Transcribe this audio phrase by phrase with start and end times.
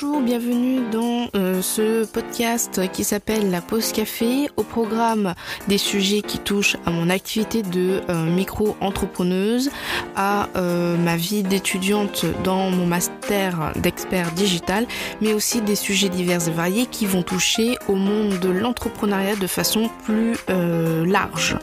[0.00, 4.48] Bonjour, bienvenue dans euh, ce podcast qui s'appelle La Pause Café.
[4.56, 5.34] Au programme
[5.66, 9.70] des sujets qui touchent à mon activité de euh, micro-entrepreneuse,
[10.14, 14.86] à euh, ma vie d'étudiante dans mon master d'expert digital,
[15.20, 19.48] mais aussi des sujets divers et variés qui vont toucher au monde de l'entrepreneuriat de
[19.48, 21.56] façon plus large.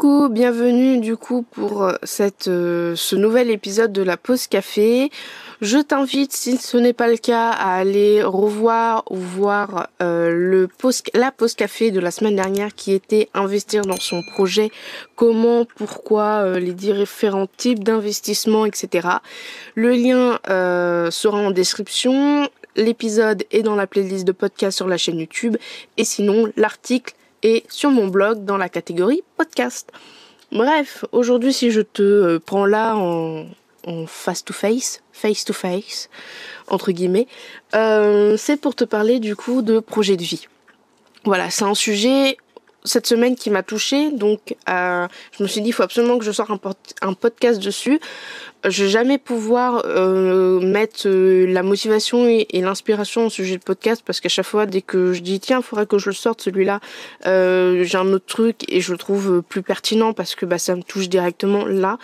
[0.00, 5.10] Coucou, bienvenue du coup pour euh, cette, euh, ce nouvel épisode de la pause café.
[5.60, 10.68] Je t'invite, si ce n'est pas le cas, à aller revoir ou voir euh, le
[11.12, 14.70] la pause café de la semaine dernière qui était investir dans son projet,
[15.16, 19.06] comment, pourquoi, les différents types d'investissement, etc.
[19.74, 20.38] Le lien
[21.10, 22.48] sera en description.
[22.74, 25.58] L'épisode est dans la playlist de podcast sur la chaîne YouTube
[25.98, 27.12] et sinon l'article
[27.42, 29.90] et sur mon blog dans la catégorie podcast.
[30.52, 33.46] Bref, aujourd'hui si je te euh, prends là en,
[34.06, 36.10] face to face, face to face,
[36.68, 37.26] entre guillemets,
[37.74, 40.46] euh, c'est pour te parler du coup de projet de vie.
[41.24, 42.36] Voilà, c'est un sujet
[42.84, 45.06] cette semaine qui m'a touchée, donc euh,
[45.36, 46.60] je me suis dit il faut absolument que je sorte un,
[47.02, 48.00] un podcast dessus
[48.68, 54.02] je vais jamais pouvoir euh, mettre euh, la motivation et, l'inspiration au sujet de podcast
[54.04, 56.42] parce qu'à chaque fois dès que je dis tiens il faudrait que je le sorte
[56.42, 56.80] celui-là
[57.26, 60.76] euh, j'ai un autre truc et je le trouve plus pertinent parce que bah ça
[60.76, 61.98] me touche directement là.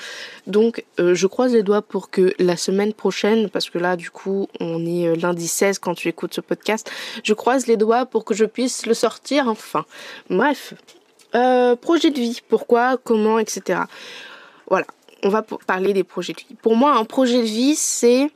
[0.47, 4.49] Donc je croise les doigts pour que la semaine prochaine parce que là du coup
[4.61, 6.91] on est lundi 16 quand tu écoutes ce podcast
[7.23, 9.85] je croise les doigts pour que je puisse le sortir enfin.
[10.31, 10.75] Bref.
[11.83, 12.41] Projet de vie.
[12.49, 12.97] Pourquoi?
[12.97, 13.39] Comment?
[13.39, 13.81] Etc
[14.69, 14.87] voilà
[15.23, 16.57] on va parler des projets de vie.
[16.63, 18.31] Pour moi, un projet de vie, c'est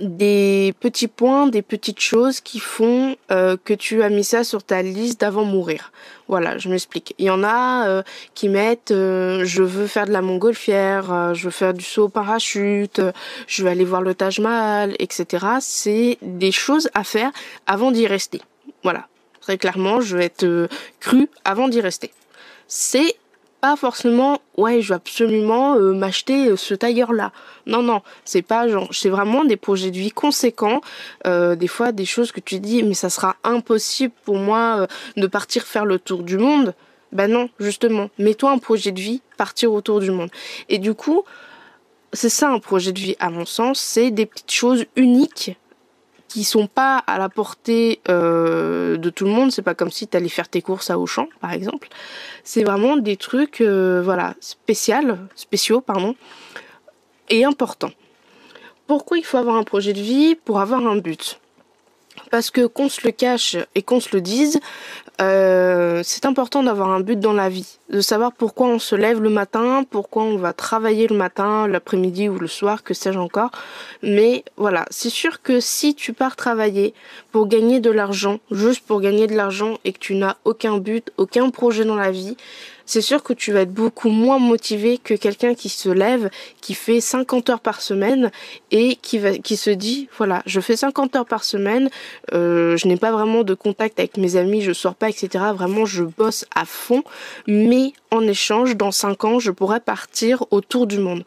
[0.00, 4.62] des petits points, des petites choses qui font euh, que tu as mis ça sur
[4.62, 5.92] ta liste d'avant mourir.
[6.28, 7.14] Voilà, je m'explique.
[7.18, 8.02] Il y en a euh,
[8.34, 12.08] qui mettent euh, je veux faire de la montgolfière, je veux faire du saut au
[12.08, 13.02] parachute,
[13.46, 15.46] je vais aller voir le Taj Mahal, etc.
[15.60, 17.30] C'est des choses à faire
[17.66, 18.40] avant d'y rester.
[18.82, 19.06] Voilà,
[19.40, 20.68] très clairement, je vais être
[21.00, 22.10] cru avant d'y rester.
[22.66, 23.16] C'est
[23.62, 27.30] pas forcément ouais je veux absolument euh, m'acheter euh, ce tailleur là
[27.66, 30.80] non non c'est pas genre c'est vraiment des projets de vie conséquents
[31.28, 35.26] euh, des fois des choses que tu dis mais ça sera impossible pour moi de
[35.28, 36.74] partir faire le tour du monde.
[37.12, 40.30] Ben non justement mets-toi un projet de vie partir autour du monde.
[40.68, 41.22] Et du coup
[42.12, 45.52] c'est ça un projet de vie à mon sens c'est des petites choses uniques
[46.32, 49.52] qui sont pas à la portée euh, de tout le monde.
[49.52, 51.88] C'est pas comme si tu allais faire tes courses à Auchan, par exemple.
[52.42, 56.14] C'est vraiment des trucs, euh, voilà, spécial, spéciaux, pardon,
[57.28, 57.92] et importants.
[58.86, 61.38] Pourquoi il faut avoir un projet de vie Pour avoir un but?
[62.30, 64.58] Parce que qu'on se le cache et qu'on se le dise,
[65.20, 69.20] euh, c'est important d'avoir un but dans la vie, de savoir pourquoi on se lève
[69.20, 73.50] le matin, pourquoi on va travailler le matin, l'après-midi ou le soir, que sais-je encore.
[74.02, 76.94] Mais voilà, c'est sûr que si tu pars travailler
[77.30, 81.12] pour gagner de l'argent, juste pour gagner de l'argent et que tu n'as aucun but,
[81.18, 82.36] aucun projet dans la vie,
[82.86, 86.74] c'est sûr que tu vas être beaucoup moins motivé que quelqu'un qui se lève, qui
[86.74, 88.30] fait 50 heures par semaine
[88.70, 91.90] et qui va, qui se dit, voilà, je fais 50 heures par semaine,
[92.32, 95.44] euh, je n'ai pas vraiment de contact avec mes amis, je sors pas, etc.
[95.54, 97.02] Vraiment, je bosse à fond,
[97.46, 101.24] mais en échange, dans 5 ans, je pourrais partir autour du monde.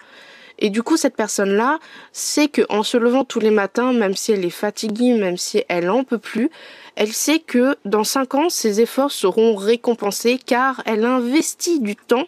[0.60, 1.80] Et du coup, cette personne-là
[2.12, 5.90] sait qu'en se levant tous les matins, même si elle est fatiguée, même si elle
[5.90, 6.50] en peut plus,
[6.96, 12.26] elle sait que dans 5 ans, ses efforts seront récompensés car elle investit du temps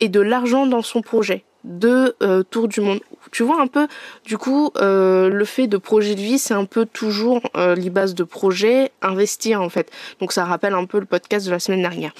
[0.00, 3.00] et de l'argent dans son projet de euh, tour du monde.
[3.32, 3.86] Tu vois un peu,
[4.24, 7.90] du coup, euh, le fait de projet de vie, c'est un peu toujours euh, les
[7.90, 9.90] bases de projet, investir en fait.
[10.20, 12.12] Donc ça rappelle un peu le podcast de la semaine dernière.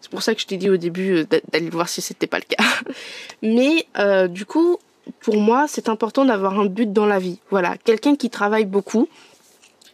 [0.00, 2.44] C'est pour ça que je t'ai dit au début d'aller voir si c'était pas le
[2.44, 2.64] cas.
[3.42, 3.86] Mais
[4.28, 4.78] du coup,
[5.20, 7.38] pour moi, c'est important d'avoir un but dans la vie.
[7.50, 9.08] Voilà, quelqu'un qui travaille beaucoup,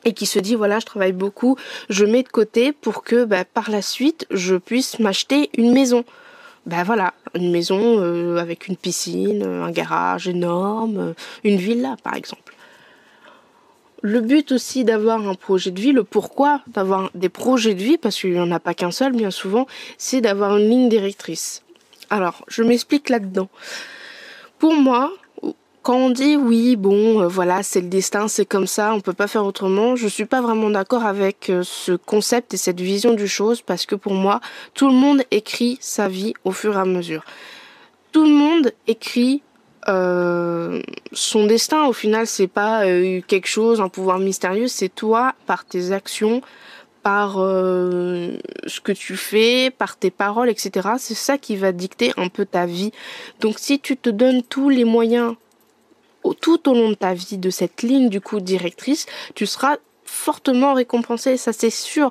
[0.04, 1.56] et qui se dit voilà je travaille beaucoup,
[1.88, 6.04] je mets de côté pour que bah, par la suite je puisse m'acheter une maison.
[6.66, 12.14] Ben voilà, une maison euh, avec une piscine, un garage énorme, euh, une villa par
[12.14, 12.53] exemple.
[14.06, 17.96] Le but aussi d'avoir un projet de vie, le pourquoi d'avoir des projets de vie,
[17.96, 19.66] parce qu'il n'y en a pas qu'un seul bien souvent,
[19.96, 21.62] c'est d'avoir une ligne directrice.
[22.10, 23.48] Alors, je m'explique là-dedans.
[24.58, 25.10] Pour moi,
[25.80, 29.14] quand on dit oui, bon, euh, voilà, c'est le destin, c'est comme ça, on peut
[29.14, 33.14] pas faire autrement, je suis pas vraiment d'accord avec euh, ce concept et cette vision
[33.14, 34.42] du chose parce que pour moi,
[34.74, 37.24] tout le monde écrit sa vie au fur et à mesure.
[38.12, 39.40] Tout le monde écrit
[39.88, 40.80] euh,
[41.12, 41.86] son destin.
[41.86, 42.84] Au final, c'est pas
[43.26, 46.40] quelque chose, un pouvoir mystérieux, c'est toi par tes actions,
[47.02, 50.90] par ce que tu fais, par tes paroles, etc.
[50.98, 52.92] C'est ça qui va dicter un peu ta vie.
[53.40, 55.34] Donc si tu te donnes tous les moyens
[56.40, 60.74] tout au long de ta vie de cette ligne du coup directrice, tu seras fortement
[60.74, 62.10] récompensé, ça c'est sûr.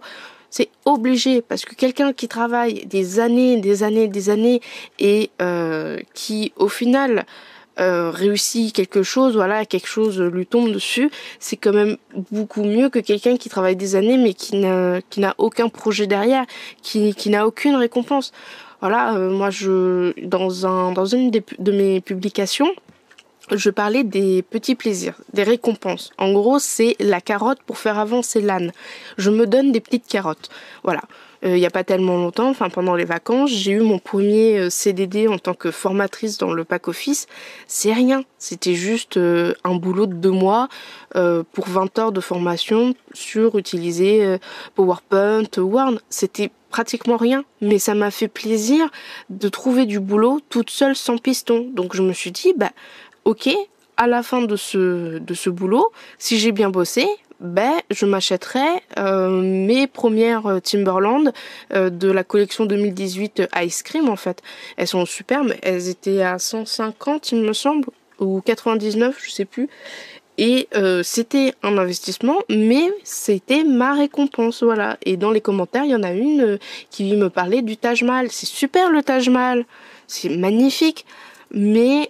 [0.50, 4.62] C'est obligé parce que quelqu'un qui travaille des années, des années, des années
[5.00, 7.25] et euh, qui au final
[7.80, 11.10] euh, réussit quelque chose, voilà, quelque chose lui tombe dessus,
[11.40, 11.98] c'est quand même
[12.31, 16.06] beaucoup mieux que quelqu'un qui travaille des années mais qui n'a qui n'a aucun projet
[16.06, 16.46] derrière,
[16.81, 18.31] qui, qui n'a aucune récompense.
[18.81, 22.70] Voilà, euh, moi je dans un dans une de mes publications,
[23.52, 26.12] je parlais des petits plaisirs, des récompenses.
[26.18, 28.72] En gros, c'est la carotte pour faire avancer l'âne.
[29.18, 30.50] Je me donne des petites carottes.
[30.84, 31.02] Voilà.
[31.44, 34.57] Euh, il n'y a pas tellement longtemps, enfin pendant les vacances, j'ai eu mon premier
[34.57, 37.28] euh, CDD en tant que formatrice dans le pack office.
[37.68, 40.69] C'est rien, c'était juste euh, un boulot de deux mois
[41.54, 44.38] pour 20 heures de formation sur utiliser
[44.74, 46.00] PowerPoint, Word.
[46.10, 48.89] C'était pratiquement rien, mais ça m'a fait plaisir
[49.30, 51.69] de trouver du boulot toute seule sans piston.
[51.72, 52.72] Donc je me suis dit, bah
[53.25, 53.48] ok,
[53.96, 57.07] à la fin de ce, de ce boulot, si j'ai bien bossé,
[57.44, 61.34] ben, je m'achèterai euh, mes premières euh, Timberland
[61.74, 64.42] euh, de la collection 2018 Ice Cream en fait.
[64.78, 69.68] Elles sont superbes, elles étaient à 150 il me semble, ou 99, je sais plus.
[70.40, 70.68] Et
[71.04, 74.98] c'était un investissement, mais c'était ma récompense, voilà.
[75.06, 76.57] Et dans les commentaires, il y en a une
[76.89, 78.31] qui me parlait du Taj Mahal.
[78.31, 79.63] C'est super le Taj Mahal,
[80.07, 81.06] c'est magnifique,
[81.51, 82.10] mais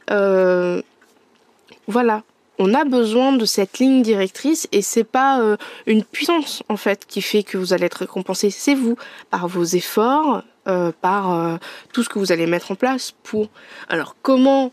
[1.88, 2.24] voilà.
[2.66, 7.06] On a besoin de cette ligne directrice et c'est pas euh, une puissance en fait
[7.06, 8.96] qui fait que vous allez être récompensé, c'est vous
[9.32, 11.58] par vos efforts, euh, par euh,
[11.92, 13.50] tout ce que vous allez mettre en place pour.
[13.90, 14.72] Alors comment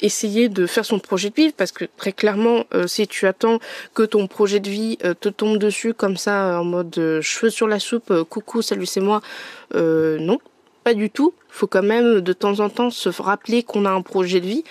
[0.00, 1.52] essayer de faire son projet de vie?
[1.52, 3.58] Parce que très clairement, si tu attends
[3.92, 7.80] que ton projet de vie te tombe dessus comme ça en mode cheveux sur la
[7.80, 9.20] soupe, coucou, salut c'est moi,
[9.74, 10.38] non,
[10.84, 11.34] pas du tout.
[11.48, 14.64] Faut quand même de temps en temps se rappeler qu'on a un projet de vie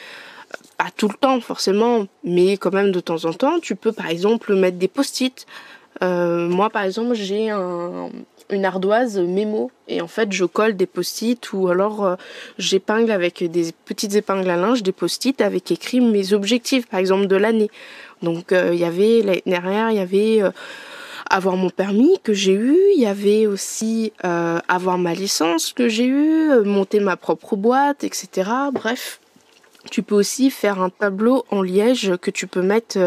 [0.81, 4.07] pas tout le temps forcément, mais quand même de temps en temps, tu peux par
[4.07, 5.45] exemple mettre des post-it.
[6.01, 11.53] Euh, moi par exemple j'ai une ardoise mémo et en fait je colle des post-it
[11.53, 12.15] ou alors euh,
[12.57, 17.27] j'épingle avec des petites épingles à linge des post-it avec écrit mes objectifs par exemple
[17.27, 17.69] de l'année.
[18.23, 20.41] Donc euh, il y avait l'année dernière il y avait
[21.29, 26.05] avoir mon permis que j'ai eu, il y avait aussi avoir ma licence que j'ai
[26.05, 28.49] eu, monter ma propre boîte, etc.
[28.73, 29.20] Bref,
[29.89, 32.97] tu peux aussi faire un tableau en liège que tu peux mettre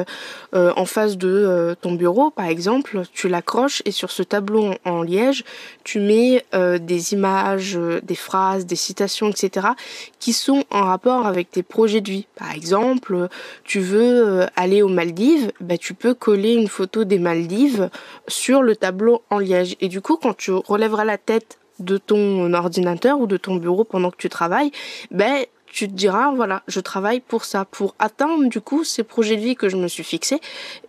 [0.54, 3.02] euh, en face de euh, ton bureau, par exemple.
[3.12, 5.44] Tu l'accroches et sur ce tableau en, liège,
[5.84, 9.68] tu mets euh, des images, des phrases, des citations, etc.
[10.18, 12.26] qui sont en rapport avec tes projets de vie.
[12.34, 13.28] Par exemple,
[13.62, 17.90] tu veux aller aux Maldives, bah, tu peux coller une photo des Maldives
[18.26, 19.76] sur le tableau en liège.
[19.80, 23.84] Et du coup, quand tu relèveras la tête de ton ordinateur ou de ton bureau
[23.84, 24.70] pendant que tu travailles,
[25.10, 25.44] ben
[25.74, 29.40] tu te diras, voilà, je travaille pour ça, pour atteindre du coup ces projets de
[29.40, 30.40] vie que je me suis fixé.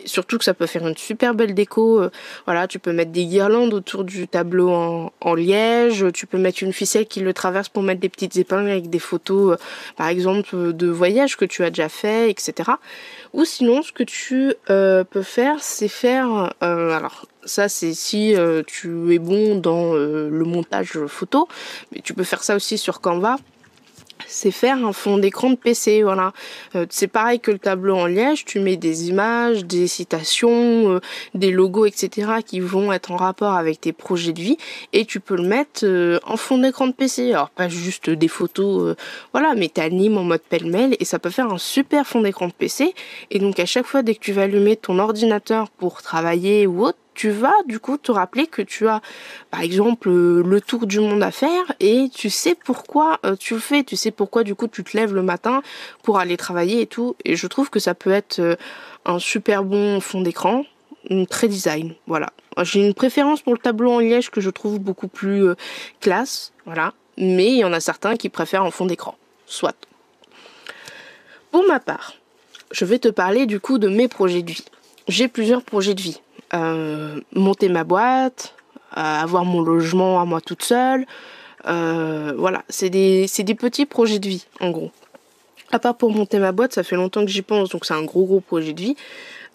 [0.05, 2.03] Surtout que ça peut faire une super belle déco.
[2.03, 2.11] Euh,
[2.45, 6.71] voilà, tu peux mettre des guirlandes autour du tableau en, liège, tu peux mettre une
[6.71, 9.63] ficelle qui le traverse pour mettre des petites épingles avec des photos, euh,
[9.97, 12.73] par exemple, de voyages que tu as déjà fait, etc.
[13.33, 18.35] Ou sinon, ce que tu euh, peux faire, c'est faire, alors ça c'est si
[18.67, 21.47] tu es bon dans le montage photo,
[21.91, 23.37] mais tu peux faire ça aussi sur Canva
[24.27, 26.33] c'est faire un fond d'écran de PC, voilà.
[26.75, 30.99] Euh, c'est pareil que le tableau en liège, tu mets des images, des citations, euh,
[31.33, 32.33] des logos, etc.
[32.45, 34.57] qui vont être en rapport avec tes projets de vie
[34.93, 37.31] et tu peux le mettre euh, en fond d'écran de PC.
[37.31, 38.95] Alors pas juste des photos,
[39.31, 42.53] voilà, mais t'animes en mode pêle-mêle et ça peut faire un super fond d'écran de
[42.53, 42.93] PC.
[43.31, 46.83] Et donc à chaque fois dès que tu vas allumer ton ordinateur pour travailler ou
[46.83, 49.01] autre, tu vas du coup te rappeler que tu as
[49.49, 53.55] par exemple euh, le tour du monde à faire et tu sais pourquoi euh, tu
[53.55, 55.63] le fais, tu sais pourquoi du coup tu te lèves le matin
[56.03, 58.55] pour aller travailler et tout et je trouve que ça peut être euh,
[59.05, 60.65] un super bon fond d'écran,
[61.29, 62.31] très design, voilà.
[62.63, 65.45] J'ai une préférence pour le tableau en liège que je trouve beaucoup plus
[65.99, 69.15] classe, voilà, mais il y en a certains qui préfèrent en fond d'écran.
[69.45, 69.75] Soit.
[71.51, 72.15] Pour ma part,
[72.71, 74.65] je vais te parler du coup de mes projets de vie.
[75.07, 76.19] J'ai plusieurs projets de vie.
[76.55, 78.55] Euh, monter ma boîte,
[78.97, 81.05] euh, avoir mon logement à moi toute seule.
[81.67, 84.91] Euh, voilà, c'est des, des petits projets de vie, en gros.
[85.71, 88.03] À part pour monter ma boîte, ça fait longtemps que j'y pense, donc c'est un
[88.03, 88.95] gros gros projet de vie.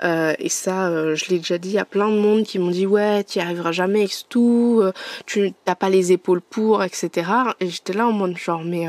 [0.03, 3.39] et ça, je l'ai déjà dit à plein de monde qui m'ont dit ouais, tu
[3.39, 4.83] n'y arriveras jamais avec tout,
[5.25, 7.31] tu n'as pas les épaules pour, etc.
[7.61, 8.87] Et j'étais là en mode genre mais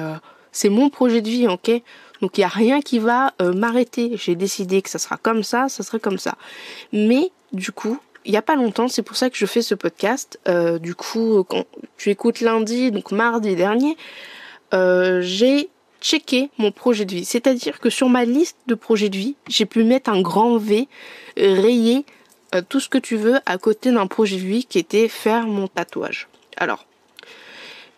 [0.52, 1.72] c'est mon projet de vie, ok?
[2.22, 4.12] Donc il n'y a rien qui va m'arrêter.
[4.16, 6.36] J'ai décidé que ça sera comme ça, ça serait comme ça.
[6.94, 9.76] Mais du coup, il y a pas longtemps, c'est pour ça que je fais ce
[9.76, 10.40] podcast.
[10.48, 11.66] Euh, du coup, quand
[11.98, 13.98] tu écoutes lundi, donc mardi dernier,
[14.74, 15.70] euh, j'ai
[16.02, 17.26] checké mon projet de vie.
[17.26, 20.88] C'est-à-dire que sur ma liste de projets de vie, j'ai pu mettre un grand V,
[21.38, 22.06] rayer
[22.56, 25.48] euh, tout ce que tu veux à côté d'un projet de vie qui était faire
[25.48, 26.28] mon tatouage.
[26.58, 26.86] Alors,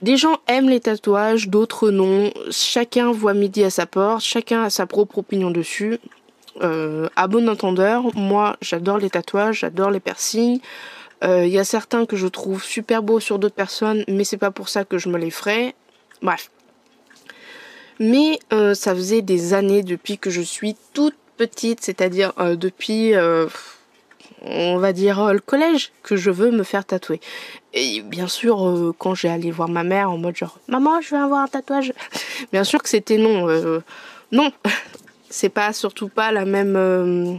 [0.03, 2.29] des gens aiment les tatouages, d'autres non.
[2.51, 5.97] Chacun voit midi à sa porte, chacun a sa propre opinion dessus.
[6.61, 10.59] Euh, à bon entendeur, moi j'adore les tatouages, j'adore les piercings.
[11.21, 14.37] Il euh, y a certains que je trouve super beaux sur d'autres personnes, mais c'est
[14.37, 15.73] pas pour ça que je me les ferai.
[16.21, 16.51] Bref.
[18.01, 23.13] Mais euh, ça faisait des années depuis que je suis toute petite, c'est-à-dire depuis
[24.43, 27.19] on va dire le collège que je veux me faire tatouer.
[27.73, 31.21] Et bien sûr, quand j'ai allé voir ma mère en mode genre maman, je veux
[31.21, 31.93] avoir un tatouage.
[32.51, 33.47] bien sûr que c'était non.
[34.31, 34.51] non,
[35.29, 37.35] c'est pas surtout pas la même euh,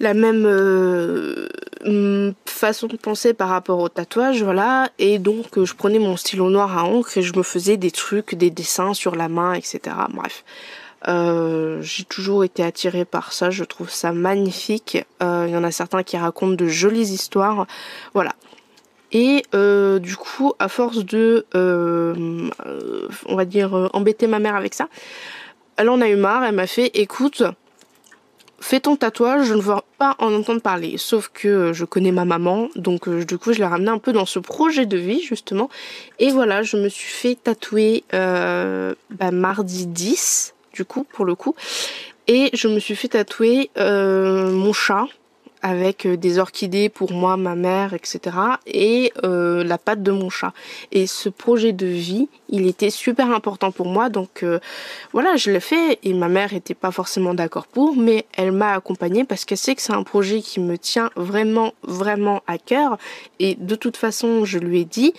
[0.00, 1.46] la même euh,
[1.84, 4.90] mm, façon de penser par rapport au tatouage, voilà.
[4.98, 7.90] Et donc, euh, je prenais mon stylo noir à encre et je me faisais des
[7.90, 9.80] trucs, des dessins sur la main, etc.
[10.10, 10.42] Bref.
[11.06, 14.98] J'ai toujours été attirée par ça, je trouve ça magnifique.
[15.20, 17.66] Il y en a certains qui racontent de jolies histoires.
[18.14, 18.34] Voilà.
[19.12, 24.88] Et du coup, à force de, on va dire, embêter ma mère avec ça,
[25.76, 27.42] elle en a eu marre, elle m'a fait écoute,
[28.60, 30.96] fais ton tatouage, je ne veux pas en entendre parler.
[30.98, 34.12] Sauf que je connais ma maman, donc euh, du coup je l'ai ramenée un peu
[34.12, 35.70] dans ce projet de vie justement.
[36.18, 41.54] Et voilà, je me suis fait tatouer euh, bah, mardi 10, coup, pour le coup.
[42.32, 45.06] Et je me suis fait tatouer euh, mon chat
[45.62, 48.36] avec euh, des orchidées pour moi, ma mère, etc.
[48.66, 50.52] et euh, la patte de mon chat.
[50.92, 54.44] Et ce projet de vie, il était super important pour moi, donc
[55.12, 58.74] voilà, je l'ai fait et ma mère était pas forcément d'accord pour, mais elle m'a
[58.74, 62.96] accompagnée parce qu'elle sait que c'est un projet qui me tient vraiment, vraiment à cœur.
[63.40, 65.14] Et de toute façon, je lui ai dit.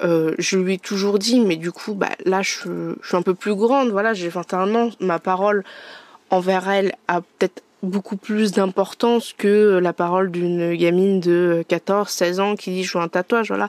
[0.00, 3.54] Je lui ai toujours dit, mais du coup, bah, là, je, suis un peu plus
[3.54, 5.64] grande, voilà, j'ai 21 ans, ma parole
[6.30, 12.40] envers elle a peut-être beaucoup plus d'importance que la parole d'une gamine de 14, 16
[12.40, 13.68] ans qui dit je veux un tatouage, voilà.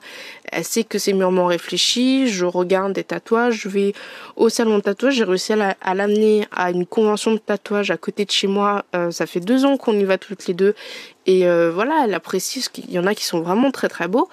[0.51, 3.93] Elle sait que c'est mûrement réfléchi, je regarde des tatouages, je vais
[4.35, 8.25] au salon de tatouage, j'ai réussi à l'amener à une convention de tatouage à côté
[8.25, 10.75] de chez moi, euh, ça fait deux ans qu'on y va toutes les deux,
[11.25, 14.29] et euh, voilà, elle apprécie, qu'il y en a qui sont vraiment très très beaux,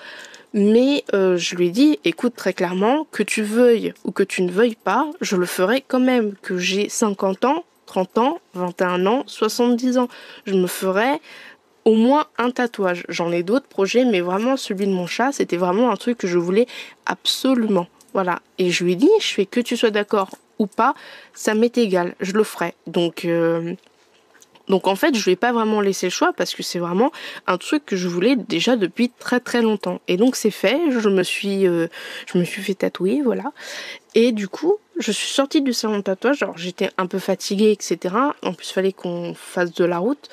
[0.53, 4.43] mais euh, je lui ai dit, écoute très clairement, que tu veuilles ou que tu
[4.43, 9.07] ne veuilles pas, je le ferai quand même, que j'ai 50 ans, 30 ans, 21
[9.07, 10.09] ans, 70 ans.
[10.47, 11.21] Je me ferais
[11.85, 13.05] au moins un tatouage.
[13.09, 16.27] J'en ai d'autres projets, mais vraiment celui de mon chat, c'était vraiment un truc que
[16.27, 16.67] je voulais
[17.07, 17.87] absolument.
[18.13, 18.41] Voilà.
[18.59, 20.95] Et je lui ai dit, je fais que tu sois d'accord ou pas,
[21.33, 22.75] ça m'est égal, je le ferai.
[22.87, 23.75] Donc, euh,
[24.71, 27.11] donc en fait, je vais pas vraiment laisser le choix parce que c'est vraiment
[27.47, 30.01] un truc que je voulais déjà depuis très très longtemps.
[30.07, 31.89] Et donc c'est fait, je me suis, euh,
[32.27, 33.53] fait tatouer, voilà.
[34.15, 36.43] Et du coup, je suis sortie du salon de tatouage.
[36.43, 38.15] Alors j'étais un peu fatiguée, etc.
[38.43, 40.29] En plus, il fallait qu'on fasse de la route.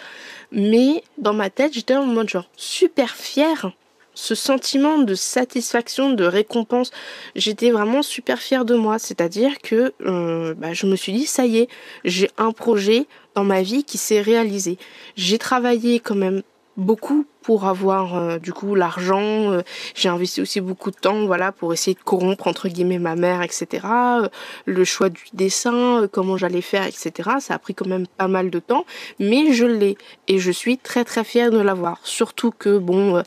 [0.51, 3.71] Mais dans ma tête, j'étais en mode genre super fière.
[4.19, 6.89] Ce sentiment de satisfaction, de récompense,
[7.35, 8.97] j'étais vraiment super fière de moi.
[8.97, 11.67] C'est-à-dire que euh, bah, je me suis dit, ça y est,
[12.03, 13.05] j'ai un projet
[13.35, 14.79] dans ma vie qui s'est réalisé.
[15.17, 16.41] J'ai travaillé quand même
[16.77, 19.51] beaucoup pour avoir euh, du coup l'argent.
[19.51, 19.61] Euh,
[19.95, 23.41] j'ai investi aussi beaucoup de temps, voilà, pour essayer de corrompre entre guillemets ma mère,
[23.41, 23.85] etc.
[23.85, 24.29] Euh,
[24.65, 27.29] le choix du dessin, comment j'allais faire, etc.
[27.39, 28.85] Ça a pris quand même pas mal de temps,
[29.19, 31.99] mais je l'ai et je suis très très fière de l'avoir.
[32.03, 33.23] Surtout que bon,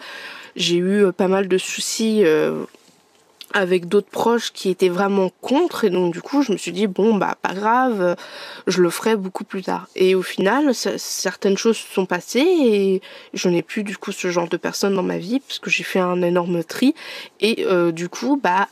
[0.56, 2.24] j'ai eu pas mal de soucis
[3.52, 6.86] avec d'autres proches qui étaient vraiment contre et donc du coup je me suis dit
[6.86, 8.16] bon bah pas grave
[8.66, 9.88] je le ferai beaucoup plus tard.
[9.96, 13.02] Et au final certaines choses se sont passées et
[13.34, 15.84] je n'ai plus du coup ce genre de personnes dans ma vie parce que j'ai
[15.84, 16.94] fait un énorme tri
[17.40, 18.68] et euh, du coup bah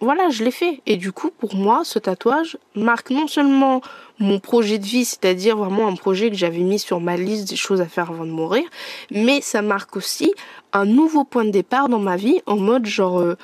[0.00, 0.80] voilà je l'ai fait.
[0.86, 3.82] Et du coup pour moi ce tatouage marque non seulement
[4.18, 7.56] mon projet de vie c'est-à-dire vraiment un projet que j'avais mis sur ma liste des
[7.56, 8.64] choses à faire avant de mourir
[9.12, 10.32] mais ça marque aussi
[10.72, 13.36] un nouveau point de départ dans ma vie en mode genre euh,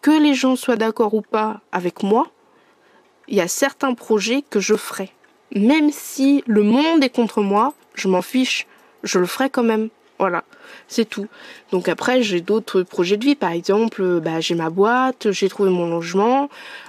[0.00, 2.28] que les gens soient d'accord ou pas avec moi,
[3.28, 5.10] il y a certains projets que je ferai.
[5.54, 8.66] Même si le monde est contre moi, je m'en fiche,
[9.02, 9.88] je le ferai quand même.
[10.18, 10.42] Voilà,
[10.88, 11.28] c'est tout.
[11.70, 13.36] Donc après, j'ai d'autres projets de vie.
[13.36, 16.48] Par exemple, bah, j'ai ma boîte, j'ai trouvé mon logement.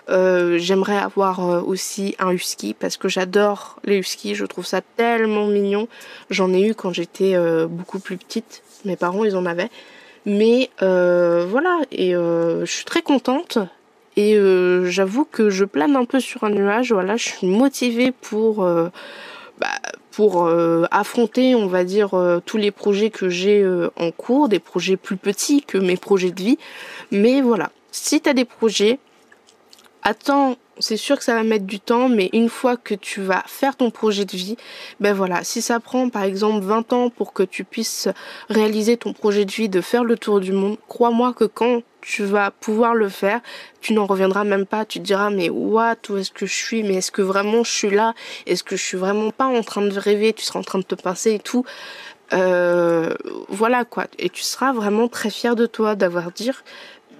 [0.10, 4.34] Euh, j'aimerais avoir euh, aussi un husky parce que j'adore les huskies.
[4.34, 5.88] Je trouve ça tellement mignon.
[6.32, 8.64] J'en ai eu quand j'étais euh, beaucoup plus petite.
[8.84, 9.70] Mes parents, ils en avaient.
[10.30, 13.58] Mais euh, voilà, et euh, je suis très contente.
[14.16, 16.92] Et euh, j'avoue que je plane un peu sur un nuage.
[16.94, 19.68] Voilà, je suis motivée pour bah,
[20.12, 20.48] pour
[20.92, 22.12] affronter, on va dire,
[22.46, 26.44] tous les projets que j'ai en cours, des projets plus petits que mes projets de
[26.44, 26.60] vie.
[27.12, 29.00] Mais voilà, si tu as des projets,
[30.04, 33.44] attends c'est sûr que ça va mettre du temps, mais une fois que tu vas
[33.46, 34.58] faire ton projet de vie,
[35.00, 38.08] ben voilà, si ça prend par exemple 20 ans pour que tu puisses
[38.50, 42.24] réaliser ton projet de vie de faire le tour du monde, crois-moi que quand tu
[42.24, 43.42] vas pouvoir le faire,
[43.82, 46.84] tu n'en reviendras même pas, tu te diras mais what, où est-ce que je suis,
[46.84, 48.14] mais est-ce que vraiment je suis là,
[48.46, 50.86] est-ce que je suis vraiment pas en train de rêver, tu seras en train de
[50.86, 51.66] te pincer et tout.
[52.32, 53.16] Euh,
[53.48, 56.64] voilà quoi, et tu seras vraiment très fier de toi d'avoir dire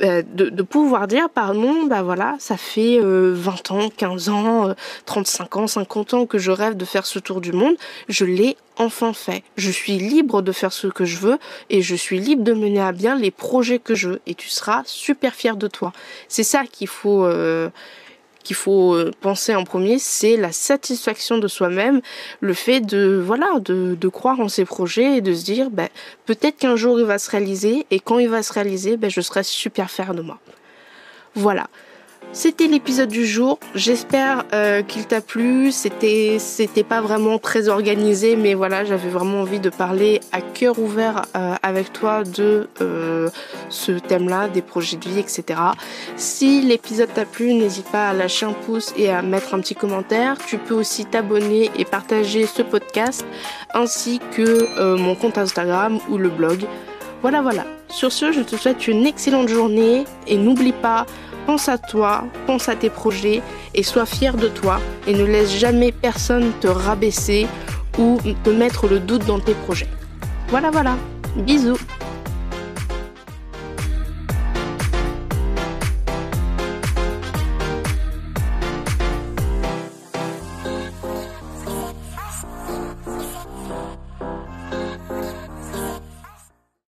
[0.02, 3.36] euh, de, pouvoir dire, pardon, bah voilà, ça fait 20 euh,
[3.70, 4.76] ans, 15 ans,
[5.06, 7.76] 35 euh, ans, 50 ans que je rêve de faire ce tour du monde,
[8.08, 9.44] je l'ai enfin fait.
[9.58, 11.38] Je suis libre de faire ce que je veux
[11.70, 14.48] et je suis libre de mener à bien les projets que je veux et tu
[14.48, 15.92] seras super fier de toi.
[16.30, 17.28] C'est ça qu'il faut
[18.44, 22.02] qu'il faut euh, penser en premier, c'est la satisfaction de soi-même,
[22.40, 25.88] le fait de voilà de, croire en ses projets et de se dire ben,
[26.26, 29.22] peut-être qu'un jour il va se réaliser et quand il va se réaliser, ben, je
[29.22, 30.40] serai super fier de moi.
[31.36, 31.68] Voilà.
[32.32, 33.58] C'était l'épisode du jour.
[33.74, 35.72] J'espère euh, qu'il t'a plu.
[35.72, 40.78] C'était c'était pas vraiment très organisé, mais voilà, j'avais vraiment envie de parler à cœur
[40.78, 43.30] ouvert euh, avec toi de euh,
[43.70, 45.60] ce thème-là, des projets de vie, etc.
[46.18, 49.76] Si l'épisode t'a plu, n'hésite pas à lâcher un pouce et à mettre un petit
[49.76, 50.38] commentaire.
[50.46, 53.26] Tu peux aussi t'abonner et partager ce podcast,
[53.74, 56.66] ainsi que mon compte Instagram ou le blog.
[57.22, 57.66] Voilà, voilà.
[57.90, 61.06] Sur ce, je te souhaite une excellente journée et n'oublie pas
[61.46, 63.42] pense à toi, pense à tes projets
[63.74, 67.48] et sois fier de toi et ne laisse jamais personne te rabaisser
[67.98, 69.90] ou te mettre le doute dans tes projets.
[70.50, 70.96] Voilà, voilà.
[71.36, 71.80] Bisous